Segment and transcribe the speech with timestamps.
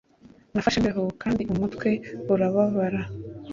[0.53, 1.89] Nafashe imbeho kandi umutwe
[2.33, 3.01] urababara.